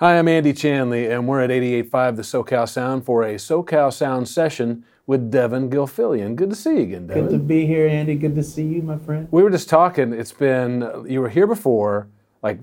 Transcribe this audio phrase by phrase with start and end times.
[0.00, 4.26] Hi, I'm Andy Chanley, and we're at 88.5 The SoCal Sound for a SoCal Sound
[4.26, 6.36] session with Devon Gilfillian.
[6.36, 7.24] Good to see you again, Devon.
[7.24, 8.14] Good to be here, Andy.
[8.14, 9.28] Good to see you, my friend.
[9.30, 10.14] We were just talking.
[10.14, 12.08] It's been, you were here before,
[12.42, 12.60] like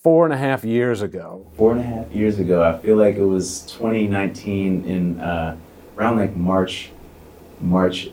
[0.00, 1.44] four and a half years ago.
[1.56, 5.56] Four and a half years ago, I feel like it was 2019 in uh,
[5.98, 6.90] around like March,
[7.60, 8.10] March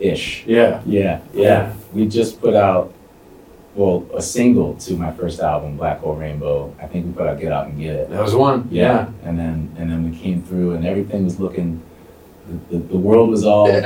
[0.00, 0.46] ish.
[0.46, 0.80] Yeah.
[0.86, 1.74] Yeah, yeah.
[1.92, 2.90] We just put out,
[3.74, 6.74] well, a single to my first album, Black Hole Rainbow.
[6.80, 8.10] I think we put out Get Out and Get It.
[8.10, 8.68] That was one.
[8.70, 9.08] Yeah.
[9.24, 11.82] And then and then we came through and everything was looking,
[12.48, 13.80] the, the, the world was all a,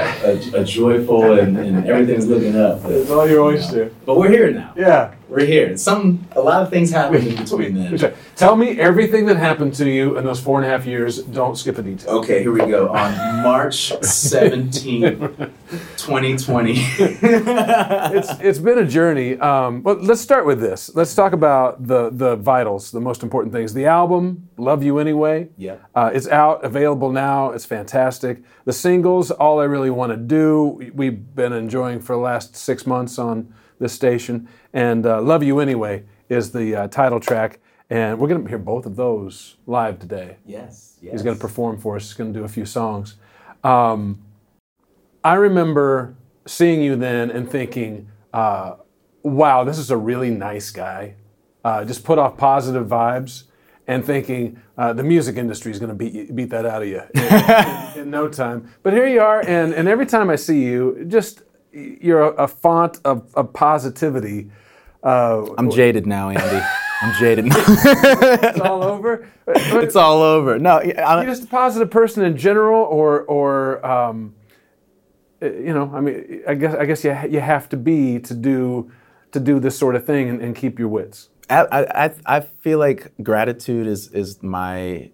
[0.54, 2.82] a joyful and, and everything was looking up.
[2.82, 3.90] But, It's all your oyster.
[4.04, 4.72] but we're here now.
[4.76, 5.14] Yeah.
[5.28, 5.76] We're here.
[5.76, 8.14] Some, a lot of things happened in between then.
[8.34, 11.22] Tell me everything that happened to you in those four and a half years.
[11.22, 12.10] Don't skip a detail.
[12.20, 12.88] Okay, here we go.
[12.88, 15.50] On March 17th,
[15.98, 16.72] 2020.
[16.76, 19.38] it's it's been a journey.
[19.38, 20.94] Um, but let's start with this.
[20.94, 23.74] Let's talk about the the vitals, the most important things.
[23.74, 25.76] The album, "Love You Anyway." Yeah.
[25.94, 27.50] Uh, it's out, available now.
[27.50, 28.42] It's fantastic.
[28.64, 32.86] The singles, "All I Really Want to Do," we've been enjoying for the last six
[32.86, 37.60] months on this station, and uh, "Love You Anyway" is the uh, title track.
[37.90, 40.36] And we're going to hear both of those live today.
[40.44, 41.12] yes, yes.
[41.12, 42.02] He's going to perform for us.
[42.04, 43.14] He's going to do a few songs.
[43.64, 44.20] Um,
[45.24, 46.14] I remember
[46.46, 48.74] seeing you then and thinking, uh,
[49.22, 51.14] wow, this is a really nice guy.
[51.64, 53.44] Uh, just put off positive vibes
[53.86, 56.88] and thinking uh, the music industry is going to beat, you- beat that out of
[56.88, 58.70] you in, in- in no time.
[58.82, 61.40] But here you are, and, and every time I see you, just
[61.72, 64.50] you're a, a font of, of positivity.
[65.02, 66.64] Uh, I'm jaded now, Andy.
[67.02, 67.46] I'm jaded.
[67.48, 69.28] it's all over.
[69.44, 70.58] But- it's all over.
[70.58, 74.34] No, I, You're just a positive person in general, or or um,
[75.40, 78.34] uh, you know, I mean, I guess I guess you you have to be to
[78.34, 78.90] do
[79.32, 81.28] to do this sort of thing and, and keep your wits.
[81.50, 85.10] I, I, I- I feel like gratitude is is my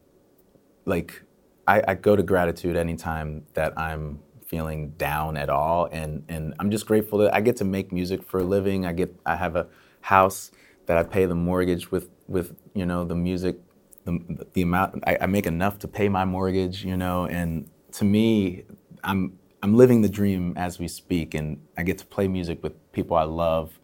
[0.86, 1.22] like
[1.66, 4.20] I, I go to gratitude anytime that I'm
[4.54, 8.22] feeling down at all and and I'm just grateful that I get to make music
[8.22, 8.86] for a living.
[8.86, 9.66] I get I have a
[10.00, 10.52] house
[10.86, 13.56] that I pay the mortgage with with you know the music
[14.04, 14.12] the,
[14.52, 18.62] the amount I, I make enough to pay my mortgage you know and to me
[19.02, 22.74] I'm I'm living the dream as we speak and I get to play music with
[22.92, 23.80] people I love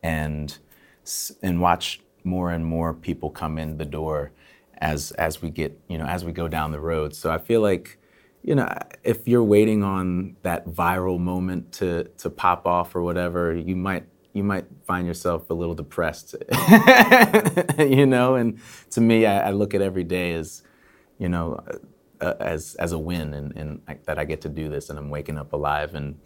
[0.00, 0.56] and
[1.42, 4.30] and watch more and more people come in the door
[4.78, 7.16] as as we get you know as we go down the road.
[7.16, 7.98] So I feel like
[8.44, 8.68] you know
[9.04, 14.06] if you're waiting on that viral moment to to pop off or whatever, you might
[14.34, 16.36] you might find yourself a little depressed,
[17.78, 18.36] you know.
[18.36, 18.60] And
[18.90, 20.62] to me, I, I look at every day as
[21.18, 21.64] you know
[22.20, 24.98] uh, as as a win, and, and I, that I get to do this, and
[24.98, 26.16] I'm waking up alive and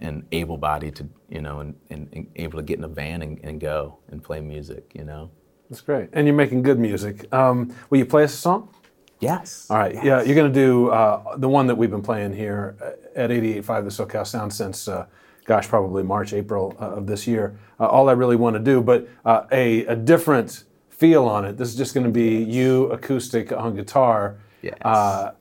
[0.00, 3.40] and able-bodied to you know and, and, and able to get in a van and,
[3.42, 5.30] and go and play music you know
[5.70, 7.32] That's great, and you're making good music.
[7.34, 8.74] Um, will you play us a song?
[9.20, 12.32] Yes All right, yeah, you're going to do uh, the one that we've been playing
[12.34, 12.76] here
[13.16, 15.06] at 88.5 the SoCal Sound since, uh,
[15.44, 17.58] gosh, probably March, April uh, of this year.
[17.80, 21.56] Uh, all I really want to do, but uh, a, a different feel on it.
[21.56, 24.38] This is just going to be you acoustic on guitar.
[24.62, 24.78] Yes.
[24.82, 25.32] Uh,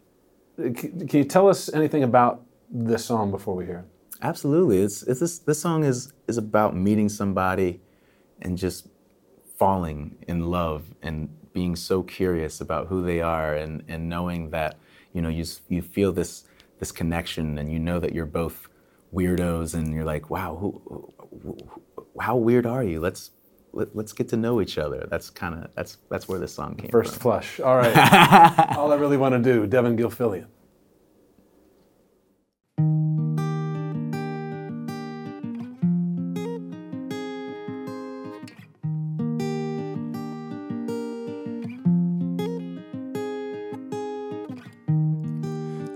[0.58, 3.86] c- can you tell us anything about this song before we hear it?
[4.22, 7.80] absolutely it's, it's this, this song is is about meeting somebody
[8.42, 8.88] and just
[9.58, 14.78] falling in love and being so curious about who they are and, and knowing that
[15.14, 16.44] you know you, you feel this
[16.80, 18.68] this connection and you know that you're both
[19.14, 21.82] weirdos and you're like wow who, who, who-
[22.20, 23.32] how weird are you let's
[23.74, 26.76] let, let's get to know each other that's kind of that's that's where this song
[26.76, 27.60] came First from flush.
[27.60, 27.96] All right.
[28.78, 30.48] all I really want to do, Devon Gilfillian.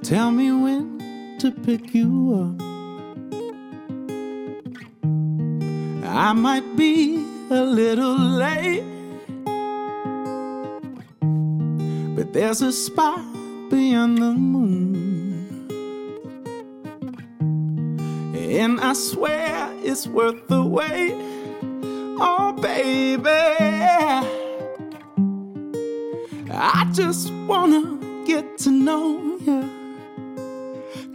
[0.03, 2.61] Tell me when to pick you up.
[6.03, 8.83] I might be a little late,
[12.15, 13.21] but there's a spot
[13.69, 15.67] beyond the moon.
[18.35, 21.13] And I swear it's worth the wait.
[22.19, 23.29] Oh, baby.
[26.51, 29.80] I just wanna get to know you.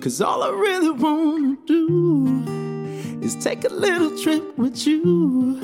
[0.07, 2.45] Cause all I really wanna do
[3.21, 5.59] is take a little trip with you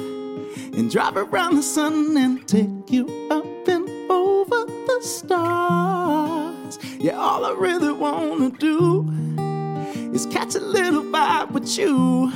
[0.77, 6.77] and drive around the sun and take you up and over the stars.
[6.99, 9.09] Yeah, all I really wanna do
[10.13, 12.33] is catch a little vibe with you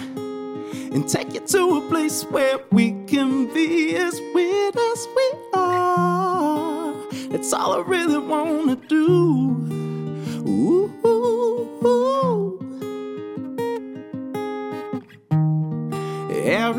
[0.93, 6.95] and take you to a place where we can be as weird as we are.
[7.31, 9.86] That's all I really wanna do.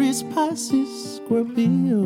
[0.07, 1.99] Aries, Pisces, Scorpio.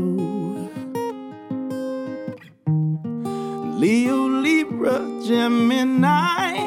[3.77, 6.57] Leo, Libra, Gemini.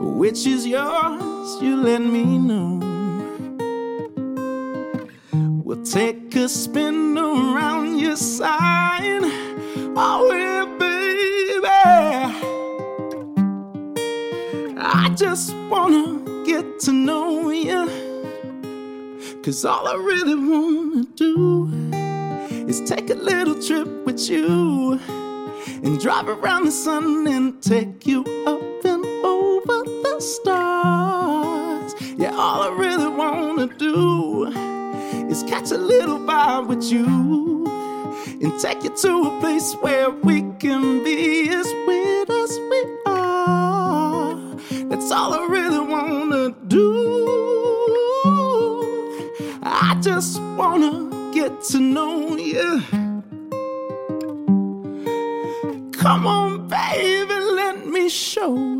[0.00, 1.62] Which is yours?
[1.62, 2.80] You let me know.
[5.62, 9.24] We'll take a spin around your sign.
[9.94, 11.68] Oh, yeah, baby.
[14.78, 17.29] I just wanna get to know.
[19.50, 21.68] Cause all I really wanna do
[22.70, 25.00] is take a little trip with you
[25.82, 31.96] and drive around the sun and take you up and over the stars.
[32.16, 34.46] Yeah, all I really wanna do
[35.28, 37.66] is catch a little vibe with you
[38.40, 44.36] and take you to a place where we can be as weird as we are.
[44.90, 45.80] That's all I really
[50.00, 52.82] just wanna get to know you.
[55.92, 58.79] Come on, baby, let me show you.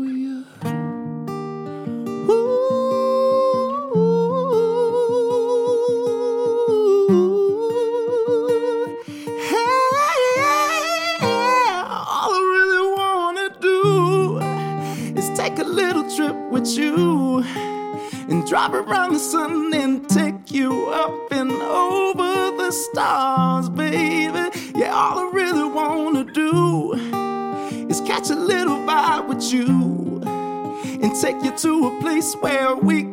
[29.49, 33.10] You and take you to a place where we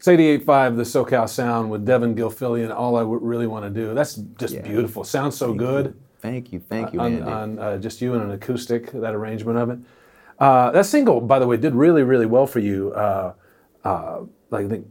[0.00, 2.74] It's 88.5, the SoCal Sound with Devon Gilfillian.
[2.74, 3.92] All I w- really want to do.
[3.92, 4.62] That's just Yeah.
[4.62, 5.04] beautiful.
[5.04, 5.92] Sounds so good
[6.22, 7.30] Thank you, thank you, on, Andy.
[7.30, 9.78] on uh, just you and an acoustic, that arrangement of it.
[10.38, 12.92] Uh, that single, by the way, did really, really well for you.
[12.94, 13.32] Uh,
[13.84, 14.20] uh,
[14.50, 14.86] like I think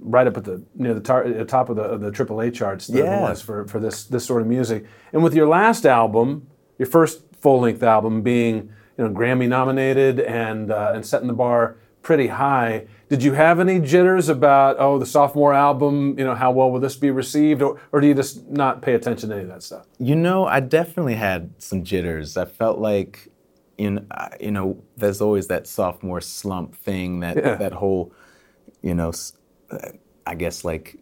[0.00, 2.86] right up at the near the tar- uh, top of the of the AAA charts.
[2.86, 3.20] The, Yeah.
[3.20, 4.84] was for for this this sort of music.
[5.12, 6.46] And with your last album,
[6.78, 11.34] your first full length album, being you know Grammy nominated and uh, and setting the
[11.34, 12.86] bar pretty high.
[13.12, 16.18] Did you have any jitters about oh the sophomore album?
[16.18, 18.94] You know how well will this be received, or or do you just not pay
[18.94, 19.84] attention to any of that stuff?
[19.98, 22.38] You know, I definitely had some jitters.
[22.38, 23.28] I felt like,
[23.76, 24.06] you know,
[24.40, 27.20] you know, there's always that sophomore slump thing.
[27.20, 27.56] That Yeah.
[27.56, 28.14] that whole,
[28.80, 29.12] you know,
[30.26, 30.96] I guess like,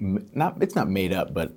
[0.00, 1.52] not it's not made up, but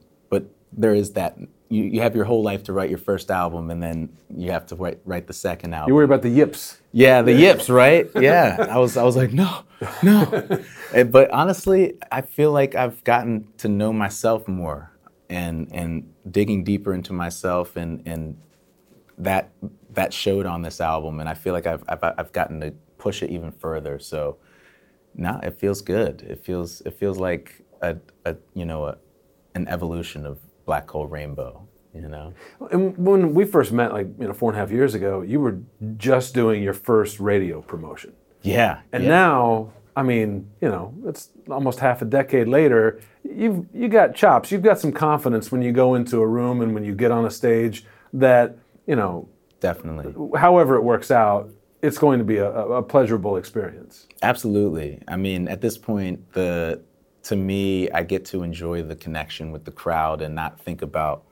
[0.72, 1.38] there is that.
[1.70, 4.66] You, you have your whole life to write your first album, and then you have
[4.68, 5.90] to write write the second album.
[5.90, 6.80] You worry about the yips.
[6.94, 8.10] Yeah, the yips, right?
[8.22, 8.68] Yeah.
[8.70, 9.64] I was I was like, no,
[10.02, 10.48] no.
[10.94, 14.92] Eh, but honestly, I feel like I've gotten to know myself more
[15.30, 18.38] and and digging deeper into myself and and
[19.18, 19.52] that
[19.92, 23.22] that showed on this album and I feel like I've I've, I've gotten to push
[23.22, 24.00] it even further.
[24.00, 24.38] So
[25.16, 26.22] now it feels good.
[26.22, 28.98] It feels it feels like a, a you know a,
[29.56, 32.34] an evolution of Black Hole Rainbow, you know.
[32.72, 35.40] And when we first met, like you know, four and a half years ago, you
[35.40, 35.58] were
[35.98, 38.82] just doing your first radio promotion, Yeah.
[38.92, 39.10] and yeah.
[39.10, 43.00] now, I mean, you know, it's almost half a decade later.
[43.24, 44.52] You've you got chops.
[44.52, 47.26] You've got some confidence when you go into a room and when you get on
[47.26, 47.84] a stage
[48.14, 49.28] that you know,
[49.60, 50.14] definitely.
[50.40, 51.50] however it works out,
[51.82, 54.08] it's going to be a, a pleasurable experience.
[54.22, 55.02] Absolutely.
[55.08, 56.82] I mean, at this point, the
[57.28, 61.26] to me, I get to enjoy the connection with the crowd and not think about,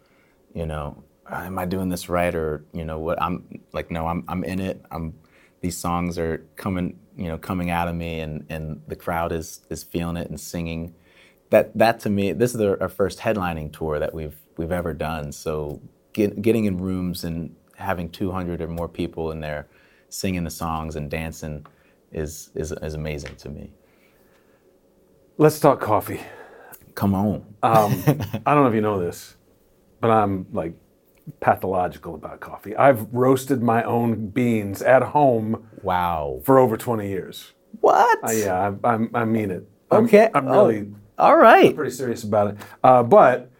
[0.54, 3.22] you know, ah, am I doing this right or you know what?
[3.22, 4.84] I'm like, no, I'm I'm in it.
[4.92, 5.14] I'm
[5.62, 9.62] these songs are coming, you know, coming out of me, and and the crowd is
[9.70, 10.94] is feeling it and singing.
[11.50, 14.94] That that to me, this is our, our first headlining tour that we've we've ever
[14.94, 15.32] done.
[15.32, 19.68] So get, getting in rooms and having 200 or more people in there
[20.10, 21.66] singing the songs and dancing
[22.12, 23.72] is is, is amazing to me.
[25.38, 26.22] Let's talk coffee.
[26.96, 27.46] Come on.
[27.62, 27.92] Um,
[28.46, 29.36] I don't know if you know this,
[30.00, 30.74] but I'm like
[31.42, 32.76] pathological about coffee.
[32.76, 36.42] I've roasted my own beans at home wow.
[36.46, 37.52] for over 20 years.
[37.82, 38.20] What?
[38.24, 39.68] Uh, yeah, I, I, I mean it.
[39.92, 40.30] I'm, Okay.
[40.34, 41.76] I'm Oh, really all right.
[41.76, 42.58] pretty serious about it.
[42.84, 43.52] Uh, but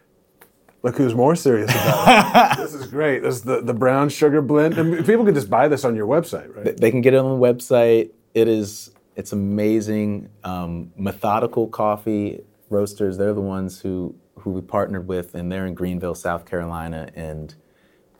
[0.82, 2.56] look who's more serious about it.
[2.62, 3.22] this is great.
[3.22, 4.78] This is the, the brown sugar blend.
[4.78, 6.74] And people can just buy this on your website, right?
[6.76, 8.12] They can get it on the website.
[8.34, 10.28] It is it's amazing.
[10.44, 13.18] Um, methodical coffee roasters.
[13.18, 17.54] They're the ones who who we partnered with, and they're in Greenville, South Carolina, and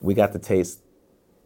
[0.01, 0.81] we got to taste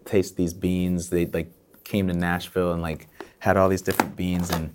[0.04, 1.10] taste these beans.
[1.10, 1.52] They like
[1.84, 3.08] came to Nashville and like
[3.40, 4.74] had all these different beans and.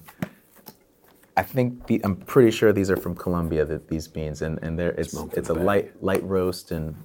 [1.37, 3.65] I think the, I'm pretty sure these are from Colombia.
[3.65, 6.95] That these beans and and they're it's it's a light light roast and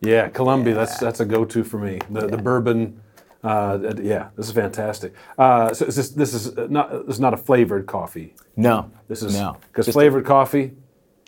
[0.00, 0.74] Yeah, Colombia.
[0.74, 1.98] That's that's a go-to for me.
[2.10, 3.00] The the bourbon.
[3.42, 5.14] Uh, yeah, this is fantastic.
[5.38, 8.34] Uh, so is this this is not this is not a flavored coffee.
[8.56, 10.72] no This is no because flavored coffee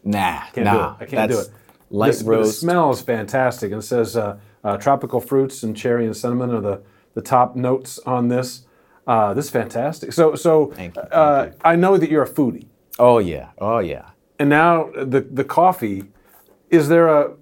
[0.02, 1.06] nah can't nah do it.
[1.06, 1.48] I can't do it.
[1.90, 3.70] light This- roast It smells fantastic.
[3.70, 6.82] And it says uh, uh, tropical fruits and cherry and cinnamon are the,
[7.14, 8.62] the top notes on this.
[9.06, 10.12] Uh, this is fantastic.
[10.12, 11.56] So so Thank you, thank uh, you.
[11.64, 12.66] I know that you're a foodie,
[12.98, 16.04] oh yeah oh yeah and now the the coffee.
[16.70, 17.34] Is there a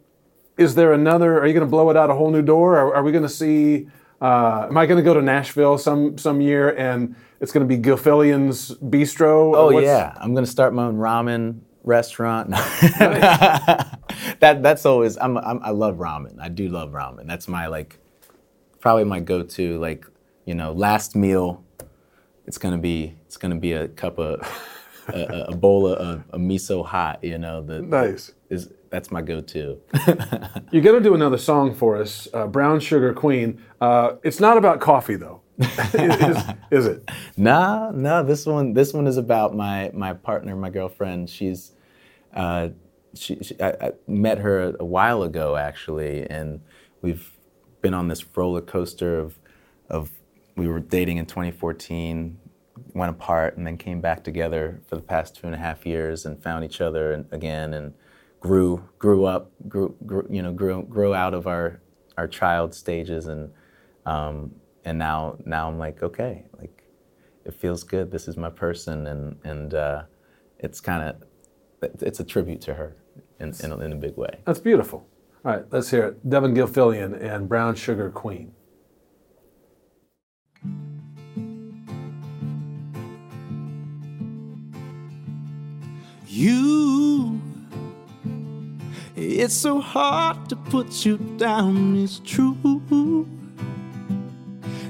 [0.56, 1.38] is there another?
[1.38, 2.76] Are you going to blow it out a whole new door?
[2.76, 3.88] Are, are we going to see?
[4.20, 7.76] Uh, am I going to go to Nashville some some year and it's going to
[7.76, 9.56] be Gilfillian's Bistro?
[9.56, 12.50] Oh What's- yeah, I'm gonna start my own ramen restaurant.
[12.50, 13.98] that
[14.62, 16.38] that's always I'm, I'm I love ramen.
[16.40, 17.26] I do love ramen.
[17.26, 17.98] That's my like
[18.80, 20.06] probably my go-to like
[20.44, 21.64] you know last meal.
[22.46, 24.40] It's gonna be it's gonna be a cup of
[25.08, 27.22] a, a- a bowl of a miso hot.
[27.22, 28.32] You know the Nice.
[28.50, 29.80] is that's my go-to.
[30.70, 33.62] You're going to do another song for us, uh, Brown Sugar Queen.
[33.80, 37.10] Uh, it's not about coffee, though, is, is it?
[37.36, 38.22] Nah, no.
[38.22, 41.28] This one, this one is about my my partner, my girlfriend.
[41.28, 41.72] She's,
[42.34, 42.68] uh,
[43.14, 46.60] she, she I, I met her a while ago actually, and
[47.02, 47.30] we've
[47.80, 49.38] been on this roller coaster of,
[49.88, 50.10] of
[50.56, 52.38] we were dating in 2014,
[52.94, 56.26] went apart, and then came back together for the past two and a half years,
[56.26, 57.94] and found each other and, again, and
[58.40, 61.80] grew grew up, grew, grew you know grew grew out of our
[62.16, 63.50] our child stages and.
[64.06, 64.52] Um,
[64.88, 66.84] and now now I'm like okay like
[67.44, 70.02] it feels good this is my person and and uh,
[70.58, 71.22] it's kind of
[72.00, 72.96] it's a tribute to her
[73.38, 75.06] in, in, a, in a big way That's beautiful.
[75.44, 76.28] All right, let's hear it.
[76.28, 78.52] Devon Gilfillian and Brown Sugar Queen.
[86.26, 87.40] You.
[89.20, 92.56] It's so hard to put you down, it's true.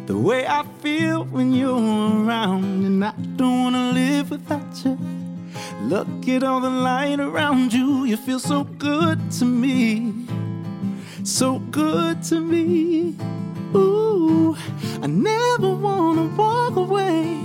[0.04, 4.98] The way I feel when you're around, and I don't wanna live without you.
[5.80, 10.12] Look at all the light around you, you feel so good to me.
[11.24, 13.16] So good to me.
[13.74, 14.54] Ooh,
[15.02, 17.40] I never wanna walk away.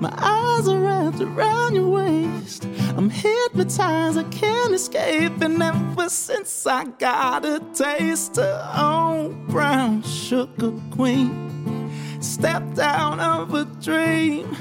[0.00, 2.66] My eyes are wrapped around your waist.
[2.96, 5.42] I'm hypnotized, I can't escape.
[5.42, 11.90] And ever since I got a taste of oh, brown sugar queen,
[12.22, 14.56] stepped out of a dream,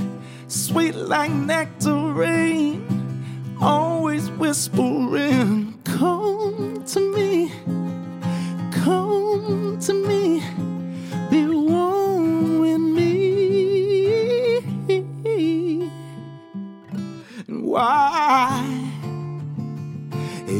[0.49, 2.83] sweet like nectarine,
[3.61, 5.74] always whispering,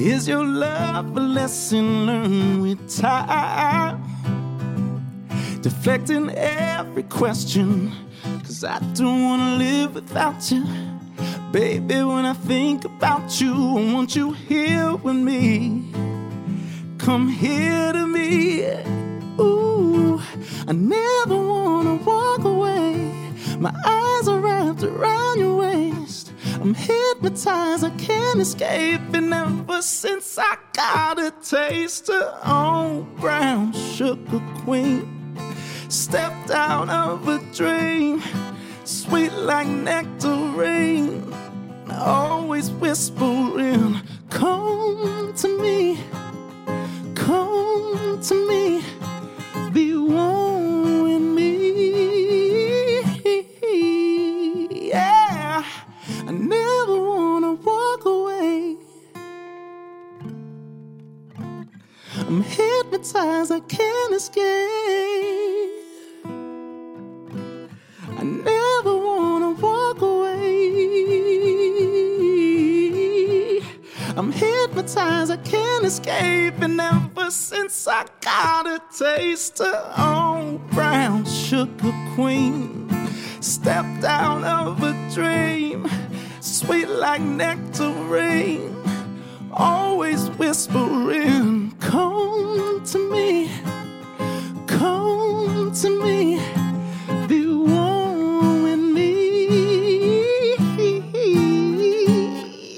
[0.06, 4.00] is your love a lesson learned with time?
[5.62, 7.92] Deflecting every question,
[8.44, 10.64] cause I don't wanna live without you.
[11.52, 15.92] Baby, when I think about you, I want you here with me.
[17.00, 18.64] Come here to me.
[19.40, 20.22] Ooh,
[20.68, 23.12] I never wanna walk away.
[23.58, 26.32] My eyes are wrapped around your waist.
[26.62, 29.02] I'm hypnotized, I can't escape.
[29.25, 35.36] And ever since I got a taste of oh, brown sugar queen,
[35.89, 38.22] stepped out of a dream,
[38.84, 41.34] sweet like nectarine,
[41.89, 45.98] always whispering, Come to me,
[47.15, 48.84] come to me,
[49.74, 50.45] be one
[62.27, 64.46] I'm hypnotized, I can't escape.
[68.17, 70.46] I never wanna walk away.
[74.17, 76.60] I'm hypnotized, I can't escape.
[76.62, 82.89] And ever since I got a taste of oh, brown sugar queen,
[83.39, 85.88] stepped out of a dream,
[86.39, 88.75] sweet like nectarine,
[89.56, 93.50] always whispering, Come to me,
[94.68, 96.42] come to me,
[97.28, 100.56] be one with me.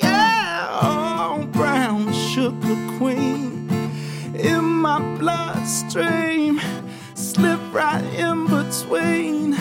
[0.02, 3.70] Yeah, oh, brown sugar queen
[4.36, 6.62] in my bloodstream,
[7.16, 9.58] slip right in between,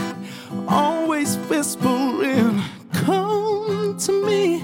[0.69, 4.63] always whispering, Come to me,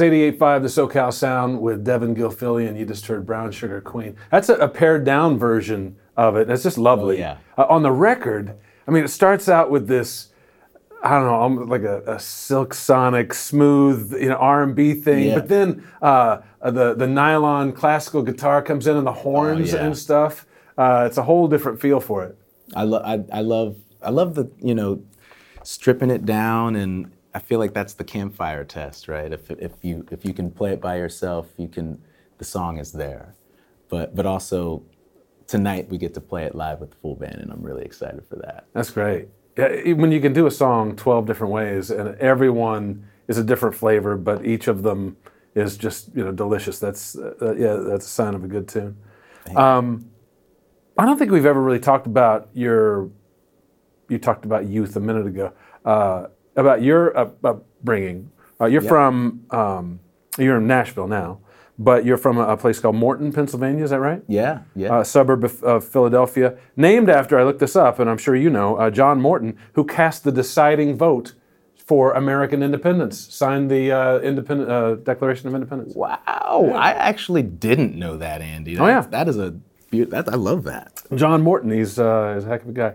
[0.00, 2.78] It's 88.5 The SoCal Sound with Devon Gilfillian.
[2.78, 4.14] You just heard Brown Sugar Queen.
[4.30, 6.46] That's a, a pared down version of it.
[6.46, 7.16] That's just lovely.
[7.16, 7.36] Oh, yeah.
[7.56, 8.54] Uh, on the record,
[8.86, 10.28] I mean, it starts out with this,
[11.02, 15.24] I don't know, almost like a, a silk sonic, smooth, you know, R&B thing.
[15.30, 15.34] Yeah.
[15.34, 19.84] But then uh, the, the nylon classical guitar comes in and the horns Oh, yeah.
[19.86, 20.46] and stuff.
[20.76, 22.38] Uh, it's a whole different feel for it.
[22.76, 25.02] I, lo- I, I love I love the you know
[25.64, 29.32] stripping it down and I feel like that's the campfire test, right?
[29.32, 32.02] If, if you if you can play it by yourself, you can
[32.38, 33.34] the song is there.
[33.88, 34.82] But but also
[35.46, 38.24] tonight we get to play it live with the full band and I'm really excited
[38.26, 38.66] for that.
[38.72, 39.28] That's great.
[39.56, 43.74] Yeah, when you can do a song 12 different ways and everyone is a different
[43.74, 45.16] flavor, but each of them
[45.54, 46.78] is just you know delicious.
[46.78, 48.96] That's uh, yeah, that's a sign of a good tune.
[49.56, 50.10] Um,
[50.96, 53.10] I don't think we've ever really talked about your.
[54.08, 55.52] You talked about youth a minute ago.
[55.84, 58.30] Uh, about your upbringing.
[58.60, 60.00] Uh, you're from um,
[60.38, 61.38] you're in Nashville now,
[61.78, 63.84] but you're from a, a place called Morton, Pennsylvania.
[63.84, 64.22] Is that right?
[64.26, 65.00] Yeah, yeah.
[65.00, 68.50] a suburb of, of Philadelphia, named after, I looked this up, and I'm sure you
[68.50, 71.34] know, uh, John Morton, who cast the deciding vote
[71.86, 75.94] for American independence, signed the uh, independent, uh, Declaration of Independence.
[75.94, 76.72] wow.
[76.74, 78.76] I actually didn't know that, Andy.
[78.78, 79.00] Oh, yeah.
[79.00, 79.52] That- that is a
[79.90, 81.02] beau- that I love that.
[81.14, 82.94] John Morton, he's, uh, he's a heck of a guy.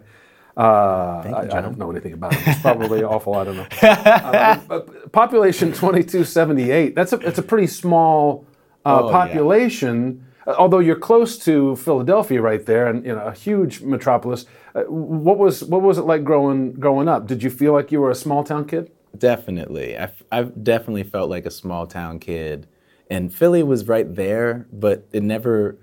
[0.55, 2.43] Uh, you, I, I don't know anything about him.
[2.51, 3.33] It's probably awful.
[3.35, 3.67] I don't know.
[3.81, 6.95] Uh, but population 2278.
[6.95, 8.45] That's a, it's a pretty small
[8.85, 10.25] uh, Oh, population.
[10.45, 14.45] uh, Although you're close to Philadelphia, right there, and you know a huge metropolis.
[14.75, 17.27] Uh, what was what was it like growing growing up?
[17.27, 18.91] Did you feel like you were a small town kid?
[19.17, 19.95] Definitely.
[19.97, 22.67] I've, I've definitely felt like a small town kid.
[23.11, 25.77] And Philly was right there, but it never,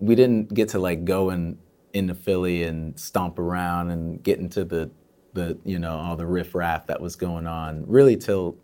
[0.00, 1.58] we didn't get to like go in,
[1.96, 4.90] into Philly and stomp around and get into the,
[5.32, 8.56] the you know, all the riffraff that was going on really till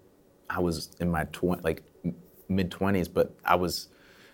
[0.49, 1.83] I was in my tw- like
[2.49, 3.12] mid 20s.
[3.12, 3.88] But I was,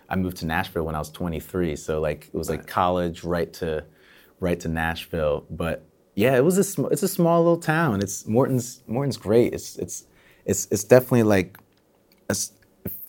[0.09, 1.77] I moved to Nashville when I was 23.
[1.77, 3.85] So like it was like college right to,
[4.41, 5.47] right to Nashville.
[5.51, 5.85] But
[6.19, 8.01] yeah, it was a sm- it's a small little town.
[8.01, 9.55] It's Morton's Morton's great.
[9.55, 10.05] It's it's
[10.45, 11.59] it's it's definitely like
[12.29, 12.37] a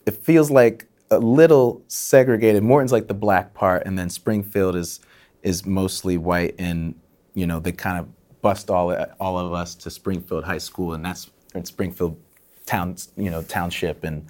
[0.05, 2.61] it feels like a little segregated.
[2.61, 4.99] Morton's like the black part, and then Springfield is
[5.43, 6.95] is mostly white, and
[7.33, 8.07] you know they kind of
[8.41, 12.17] bust all all of us to Springfield High School, and that's in Springfield
[12.65, 14.27] town you know township, and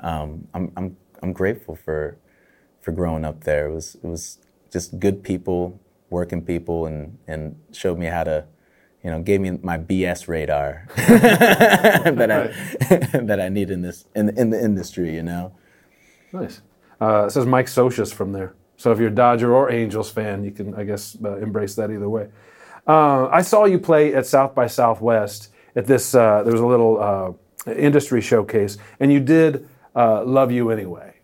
[0.00, 2.16] um, I'm I'm I'm grateful for
[2.80, 3.66] for growing up there.
[3.66, 4.38] It was it was
[4.70, 8.44] just good people, working people, and and showed me how to,
[9.02, 14.36] you know, gave me my BS radar that I that I need in this in
[14.36, 15.14] in the industry.
[15.14, 15.52] You know.
[16.32, 16.62] Nice.
[17.00, 18.54] Uh, it says Mike Scioscia from there.
[18.82, 21.92] So if you're a Dodger or Angels fan, you can, I guess, uh, embrace that
[21.92, 22.26] either way.
[22.84, 26.16] Uh, I saw you play at South by Southwest at this.
[26.16, 31.14] Uh, there was a little uh, industry showcase, and you did uh, "Love You Anyway,"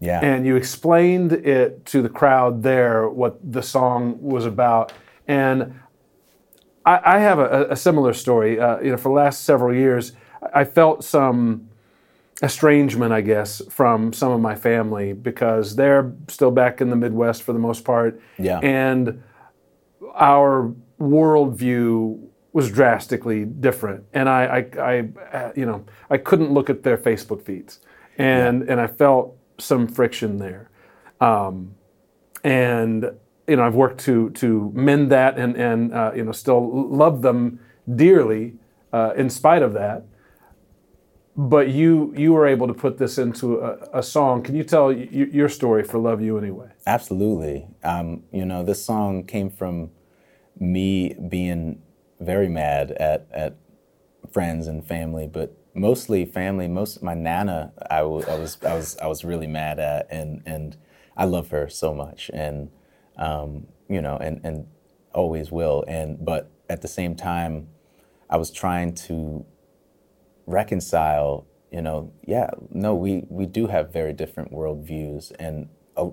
[0.00, 0.18] Yeah.
[0.24, 4.92] and you explained it to the crowd there what the song was about.
[5.28, 5.78] And
[6.84, 8.58] I, I have a, a similar story.
[8.58, 10.14] Uh, you know, for the last several years,
[10.52, 11.67] I felt some
[12.42, 17.42] estrangement, I guess, from some of my family because they're still back in the Midwest
[17.42, 18.20] for the most part.
[18.38, 18.58] Yeah.
[18.60, 19.22] And
[20.14, 24.04] our worldview was drastically different.
[24.12, 27.80] And I, I, I uh, you know, I couldn't look at their Facebook feeds.
[28.16, 30.70] And, and I felt some friction there.
[31.20, 31.74] Um,
[32.42, 33.12] and,
[33.46, 37.22] you know, I've worked to, to mend that and, and uh, you know, still love
[37.22, 37.60] them
[37.94, 38.54] dearly
[38.92, 40.04] uh, in spite of that
[41.38, 44.42] but you you were able to put this into a, a song.
[44.42, 46.68] Can you tell y- your story for "Love You Anyway"?
[46.84, 47.68] Absolutely.
[47.84, 49.90] Um, you know, this song came from
[50.58, 51.80] me being
[52.18, 53.56] very mad at, at
[54.32, 56.66] friends and family, but mostly family.
[56.66, 60.76] Most my nana, I was I was I was really mad at, and and
[61.16, 62.68] I love her so much, and
[63.16, 64.66] um, you know, and and
[65.14, 65.84] always will.
[65.86, 67.68] And but at the same time,
[68.28, 69.46] I was trying to
[70.48, 76.08] reconcile you know yeah no we we do have very different worldviews and uh,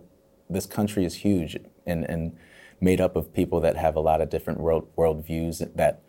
[0.50, 2.36] this country is huge and and
[2.82, 6.02] made up of people that have a lot of different world worldviews that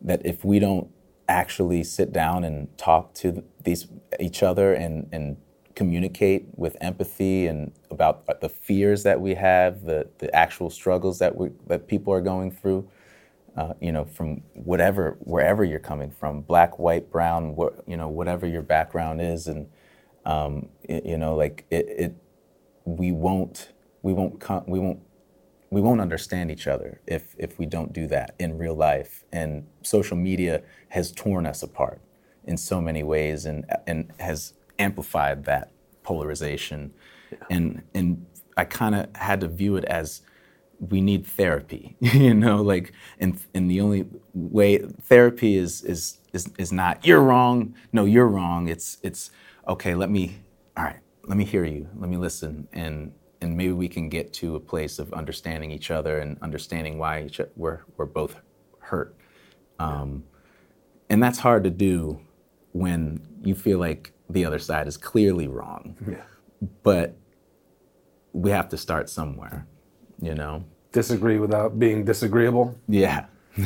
[0.00, 0.88] that if we don't
[1.28, 3.88] actually sit down and talk to these
[4.20, 5.36] each other and and
[5.74, 11.36] communicate with empathy and about the fears that we have, the the actual struggles that
[11.36, 12.88] we that people are going through,
[13.56, 18.08] uh, you know, from whatever wherever you're coming from, black, white, brown, wh- you know,
[18.08, 19.68] whatever your background is, and
[20.24, 22.16] um, it, you know, like it, it,
[22.84, 25.00] we won't we won't come we won't
[25.70, 29.24] we won't understand each other if if we don't do that in real life.
[29.32, 32.00] And social media has torn us apart
[32.44, 35.70] in so many ways, and and has amplified that
[36.02, 36.92] polarization.
[37.30, 37.38] Yeah.
[37.50, 40.22] And and I kind of had to view it as
[40.80, 46.50] we need therapy, you know, like and and the only way therapy is is is
[46.58, 48.68] is not you're wrong, no, you're wrong.
[48.68, 49.30] It's it's
[49.68, 50.40] okay, let me
[50.76, 53.12] all right, let me hear you, let me listen and
[53.44, 57.24] and maybe we can get to a place of understanding each other and understanding why
[57.24, 58.36] each, we're, we're both
[58.80, 59.14] hurt.
[59.78, 60.24] Um,
[61.10, 62.20] and that's hard to do
[62.72, 65.96] when you feel like the other side is clearly wrong.
[66.08, 66.22] Yeah.
[66.82, 67.16] But
[68.32, 69.66] we have to start somewhere,
[70.24, 70.64] you know?
[70.92, 72.78] Disagree without being disagreeable?
[72.88, 73.26] Yeah.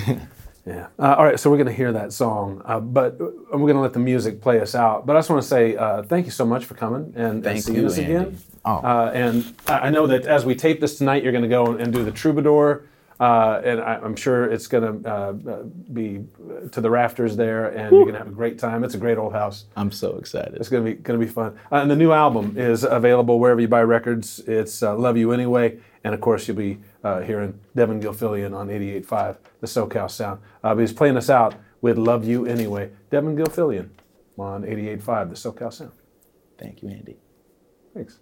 [0.69, 0.89] Yeah.
[0.99, 3.81] Uh, all right, so we're going to hear that song, uh, but we're going to
[3.81, 5.07] let the music play us out.
[5.07, 7.63] But I just want to say uh, thank you so much for coming and, and
[7.63, 8.15] seeing us Andy.
[8.15, 8.39] again.
[8.67, 8.77] Oh.
[8.77, 11.91] Uh, and I know that as we tape this tonight, you're going to go and
[11.91, 12.83] do the Troubadour.
[13.21, 16.25] Uh, and I, am sure it's going to uh, uh, be
[16.71, 17.99] to the rafters there, and Woo.
[17.99, 18.85] you're going to have a great time.
[18.85, 19.65] It's a great old house.
[19.77, 20.55] I'm so excited.
[20.55, 21.59] It's going to be going to be fun.
[21.73, 24.39] Uh, and the new album is available wherever you buy records.
[24.47, 29.37] It's uh, "Love You Anyway," and of course, you'll be hearing Devon Gilfillian on 88.5,
[29.61, 30.41] the SoCal Sound.
[30.63, 33.89] but he's playing us out with "Love You Anyway." Devon Gilfillian
[34.39, 35.93] on 88.5, the SoCal Sound.
[36.57, 37.17] Thank you, Andy.
[37.95, 38.21] Thanks.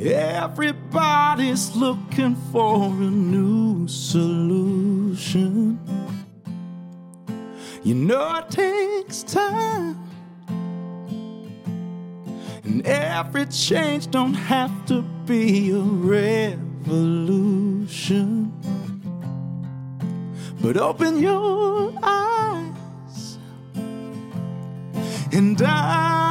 [0.00, 5.78] Everybody's looking for a new solution.
[7.82, 9.96] You know it takes time.
[12.64, 16.52] And every change don't have to be a revolution.
[20.60, 23.38] But open your eyes
[25.32, 26.27] and I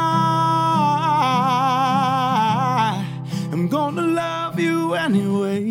[5.07, 5.63] anyway.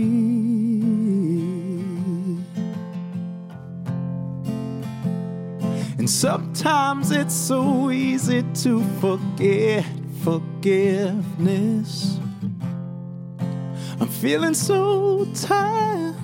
[5.99, 9.85] And sometimes it's so easy to forget
[10.22, 12.18] forgiveness.
[14.01, 16.14] I'm feeling so tired.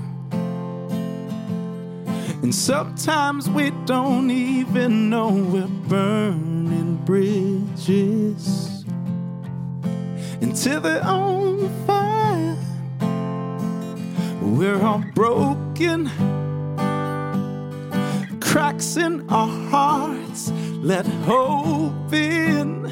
[2.43, 8.85] And sometimes we don't even know we're burning bridges
[10.41, 12.22] until they're on fire.
[14.43, 16.11] We're all broken,
[18.41, 20.51] cracks in our hearts.
[20.83, 22.83] Let hope in,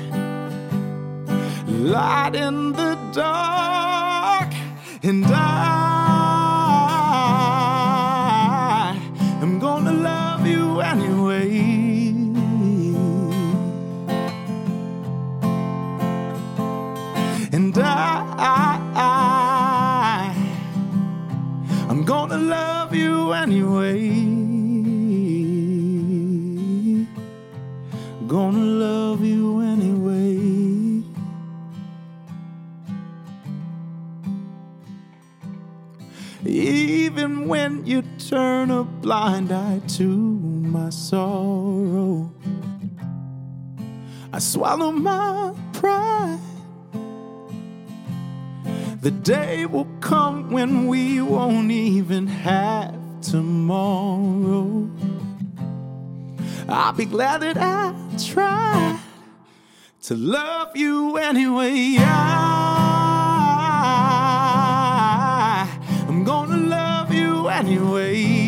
[1.90, 4.52] light in the dark,
[5.02, 5.89] and I.
[22.40, 24.10] love you anyway.
[28.26, 30.38] Gonna love you anyway.
[36.44, 42.32] Even when you turn a blind eye to my sorrow,
[44.32, 46.38] I swallow my pride.
[49.00, 54.90] The day will come when we won't even have tomorrow.
[56.68, 59.00] I'll be glad that I tried
[60.02, 61.96] to love you anyway.
[61.98, 62.06] I,
[66.06, 68.39] I'm gonna love you anyway.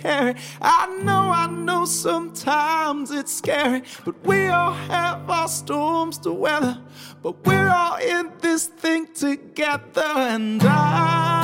[0.00, 0.34] Carry.
[0.60, 6.80] I know, I know sometimes it's scary, but we all have our storms to weather.
[7.22, 11.39] But we're all in this thing together, and I.